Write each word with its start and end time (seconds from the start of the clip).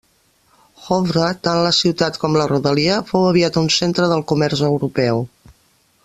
Howrah, 0.85 1.33
tant 1.47 1.59
la 1.67 1.73
ciutat 1.81 2.17
com 2.23 2.39
la 2.41 2.47
rodalia, 2.53 2.97
fou 3.13 3.27
aviat 3.29 3.61
un 3.65 3.69
centre 3.79 4.11
del 4.15 4.25
comerç 4.33 4.65
europeu. 4.73 5.25